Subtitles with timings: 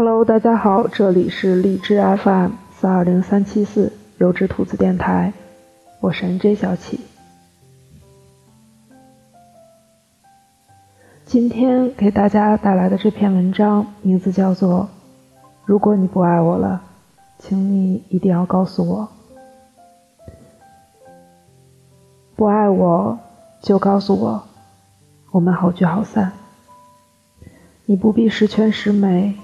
[0.00, 5.32] Hello，大家好，这里是荔枝 FM 四二零三七四优质兔子电台，
[5.98, 7.00] 我是 NJ 小启。
[11.24, 14.88] 今天给大家带来的这篇文章名字叫做
[15.64, 16.80] 《如果你不爱我了，
[17.40, 19.08] 请你一定要告诉我》。
[22.36, 23.18] 不爱我
[23.60, 24.44] 就告诉我，
[25.32, 26.34] 我们好聚好散。
[27.84, 29.34] 你不必十全十美。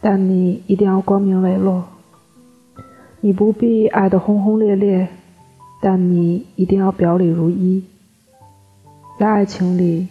[0.00, 1.84] 但你一定要光明磊落。
[3.20, 5.08] 你不必爱得轰轰烈烈，
[5.80, 7.84] 但你一定要表里如一。
[9.18, 10.08] 在爱情里，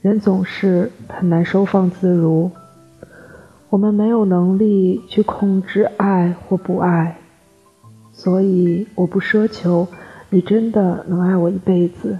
[0.00, 2.50] 人总是很难收放自如。
[3.68, 7.18] 我们没有能力去控制爱或不爱，
[8.12, 9.86] 所以我不奢求
[10.30, 12.18] 你真的能爱我一辈子。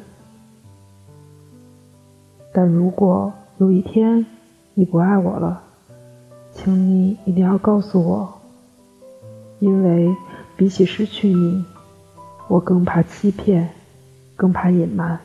[2.52, 4.26] 但如果有一天
[4.74, 5.62] 你不爱我了，
[6.62, 8.38] 请你一定要告诉我，
[9.60, 10.14] 因为
[10.58, 11.64] 比起失去你，
[12.48, 13.70] 我更怕欺骗，
[14.36, 15.18] 更怕隐瞒。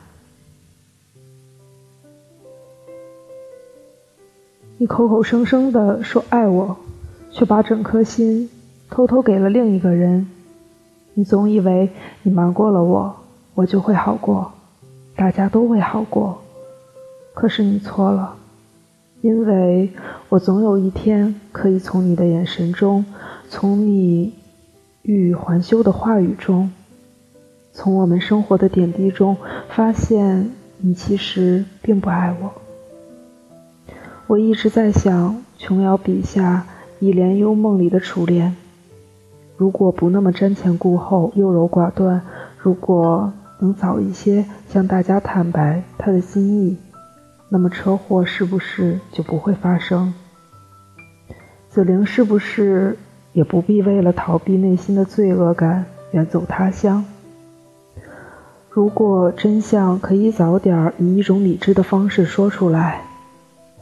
[4.78, 6.74] 你口口声声的说爱我，
[7.30, 8.48] 却把整颗心
[8.88, 10.26] 偷偷给了另一个人。
[11.12, 11.90] 你总以为
[12.22, 13.14] 你瞒过了我，
[13.52, 14.52] 我就会好过，
[15.14, 16.38] 大家都会好过。
[17.34, 18.36] 可是你错了。
[19.22, 19.90] 因为
[20.28, 23.04] 我总有一天可以从你的眼神中，
[23.48, 24.34] 从你
[25.02, 26.70] 欲语还休的话语中，
[27.72, 29.36] 从我们生活的点滴中，
[29.68, 32.52] 发现你其实并不爱我。
[34.28, 36.66] 我一直在想琼瑶笔下
[37.04, 38.54] 《一帘幽梦》里的楚恋，
[39.56, 42.20] 如果不那么瞻前顾后、优柔寡断，
[42.58, 46.76] 如果能早一些向大家坦白他的心意。
[47.48, 50.12] 那么车祸是不是就不会发生？
[51.68, 52.96] 紫菱是不是
[53.32, 57.04] 也不必为了逃避内心的罪恶感远走他乡？
[58.70, 63.02] 如果真相可以早点以一种理智的方式说出来，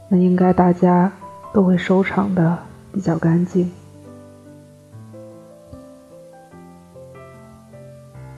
[0.09, 1.11] 那应该大家
[1.53, 2.57] 都会收场的
[2.93, 3.71] 比较干净。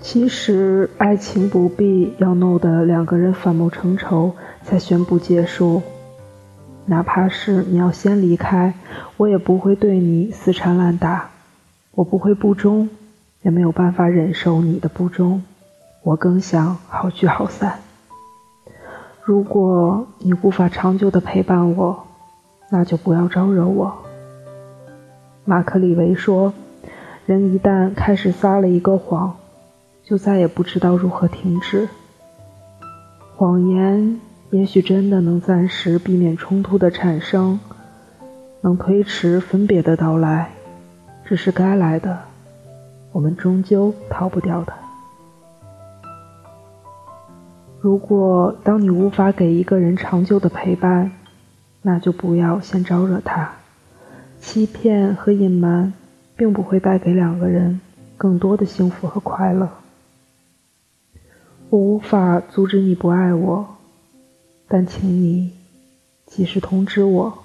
[0.10, 4.32] 其实，爱情不必要弄得两个人反目成仇
[4.64, 5.82] 才宣布结束。
[6.86, 8.74] 哪怕是你要先离开，
[9.18, 11.32] 我也不会对你死缠烂打。
[11.92, 12.88] 我不会不忠，
[13.42, 15.44] 也没有办法忍受你的不忠。
[16.04, 17.80] 我更想好聚好散。
[19.26, 22.08] 如果你无法长久的陪伴我，
[22.72, 23.94] 那就不要招惹我。
[25.44, 26.54] 马克·李维说
[27.28, 29.36] ：“人一旦开始撒了一个谎。”
[30.08, 31.90] 就再也不知道如何停止。
[33.36, 37.60] 谎言也许真的能暂时避免冲突的产生，
[38.62, 40.50] 能推迟分别的到来，
[41.26, 42.18] 这是该来的，
[43.12, 44.72] 我们终究逃不掉的。
[47.82, 51.12] 如果当你无法给一个人长久的陪伴，
[51.82, 53.52] 那就不要先招惹他。
[54.40, 55.92] 欺骗和隐瞒
[56.38, 57.82] 并不会带给两个人
[58.16, 59.70] 更多的幸福和快乐。
[61.70, 63.68] 我无法阻止你不爱我，
[64.70, 65.52] 但请你
[66.26, 67.40] 及时通知我。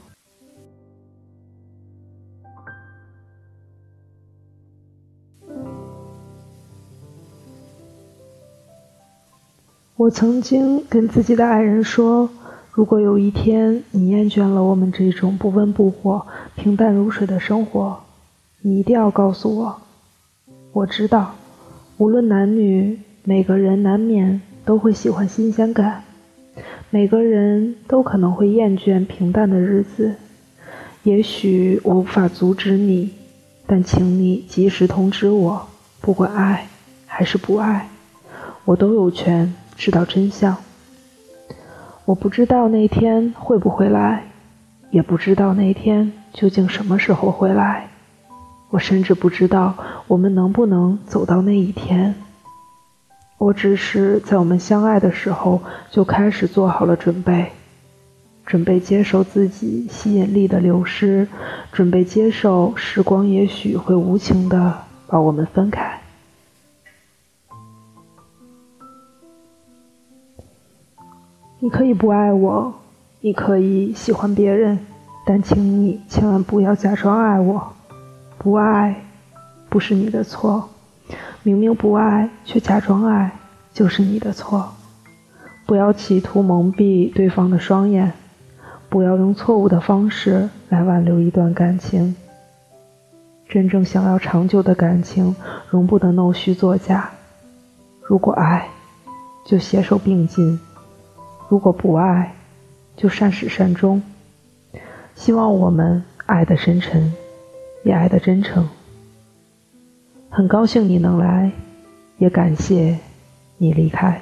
[9.97, 12.31] 我曾经跟自己的爱人说，
[12.71, 16.25] 如果有一天你厌倦了我们这种不温不火、
[16.55, 18.01] 平淡如水的生活，
[18.61, 19.83] 你一定要告诉我。
[20.73, 21.35] 我知道，
[21.99, 23.01] 无论男女。
[23.25, 26.03] 每个人难免都会喜欢新鲜感，
[26.91, 30.17] 每个人都可能会厌倦平淡的日子。
[31.05, 33.13] 也许我无法阻止你，
[33.65, 35.69] 但请你及时通知我。
[36.01, 36.67] 不管爱
[37.07, 37.89] 还是不爱，
[38.65, 40.57] 我都有权知道真相。
[42.05, 44.25] 我不知道那天会不会来，
[44.91, 47.89] 也不知道那天究竟什么时候会来。
[48.71, 49.77] 我甚至不知道
[50.09, 52.17] 我们能不能走到那一天。
[53.43, 55.61] 我只是在我们相爱的时候
[55.91, 57.51] 就开始做好了准备，
[58.47, 61.27] 准备接受自己吸引力的流失，
[61.73, 66.01] 准备接受时光也许会无情的把我们分开。
[71.59, 72.73] 你可以不爱我，
[73.23, 74.79] 你可以喜欢别人，
[75.27, 77.73] 但请你千万不要假装爱我。
[78.39, 79.05] 不爱，
[79.69, 80.69] 不是你的错。
[81.45, 83.33] 明明不爱却假装爱，
[83.73, 84.73] 就是你的错。
[85.67, 88.13] 不要企图蒙蔽对方的双眼，
[88.89, 92.15] 不要用错误的方式来挽留一段感情。
[93.49, 95.35] 真正想要长久的感情，
[95.69, 97.11] 容不得弄虚作假。
[98.03, 98.69] 如果爱，
[99.45, 100.59] 就携手并进；
[101.49, 102.35] 如果不爱，
[102.97, 104.01] 就善始善终。
[105.17, 107.13] 希望我们爱的深沉，
[107.83, 108.69] 也爱的真诚。
[110.35, 111.53] 很高兴你能来，
[112.17, 112.99] 也感谢
[113.59, 114.19] 你离开。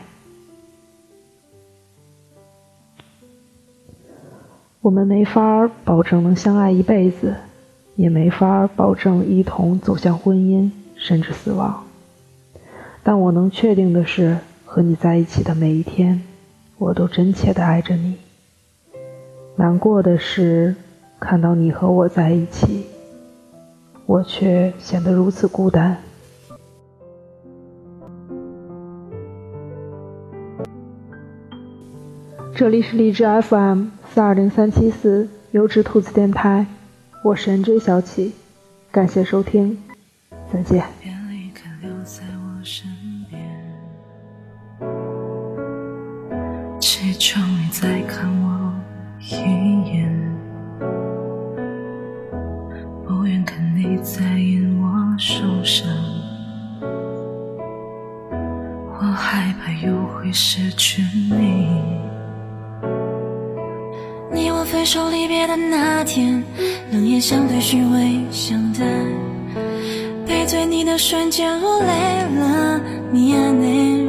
[4.81, 7.37] 我们没法保证能相爱一辈子，
[7.95, 11.85] 也没法保证一同走向婚姻，甚至死亡。
[13.05, 16.21] 但我能确定的是，和你在一起的每一天，
[16.79, 18.17] 我都真切的爱着你。
[19.55, 20.75] 难过的是，
[21.21, 22.87] 看到你和我在一起，
[24.11, 25.97] 我却显得如此孤单。
[32.53, 36.67] 这里是荔枝 FM 四二零三七四优质兔子电台，
[37.23, 38.33] 我是 NJ 小启，
[38.91, 39.79] 感谢收听，
[40.53, 41.20] 再见。
[59.83, 61.69] 又会失去你。
[64.33, 66.43] 你我分手离别的那天，
[66.93, 68.85] 冷眼相对，虚伪相待，
[70.27, 72.81] 背对你的瞬间我累了，
[73.11, 74.09] 你安内，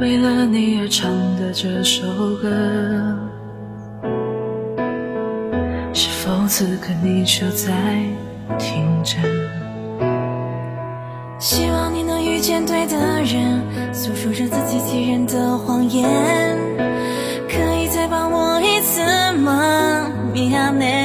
[0.00, 2.02] 为了你而唱的这首
[2.36, 2.48] 歌，
[5.92, 7.72] 是否此刻你就在
[8.58, 9.16] 听着？
[11.38, 13.62] 希望你能遇见对的人，
[13.92, 16.08] 诉说着自欺欺人的谎言，
[17.48, 19.00] 可以再帮我一次
[19.38, 20.10] 吗？
[20.34, 20.99] 미안 해，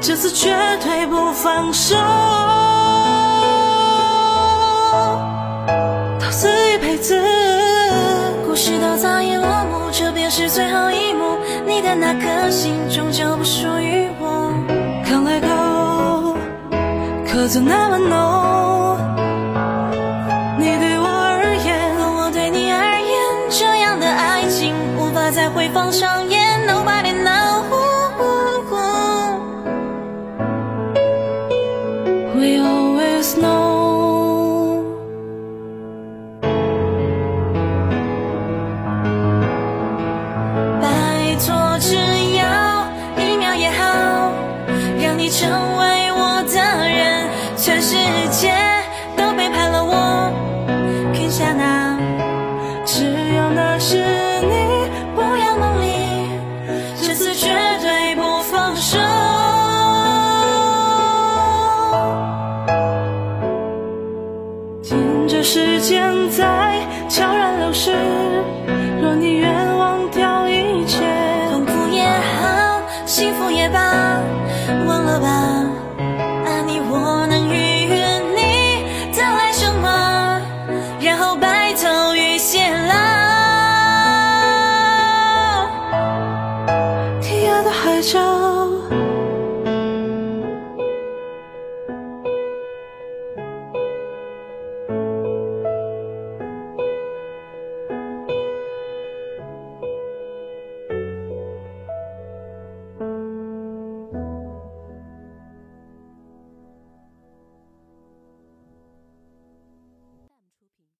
[0.00, 0.48] 这次绝
[0.82, 1.94] 对不放手，
[6.18, 7.22] 到此一辈子。
[8.46, 11.36] 故事都早已落幕，这便是最后一幕。
[11.66, 14.52] 你的那颗心终究不属于我。
[15.04, 15.38] 看来。
[17.32, 18.98] 可曾那么浓？
[20.58, 23.16] 你对我而言，我对你而言，
[23.48, 26.39] 这样的爱情无法再回放上演。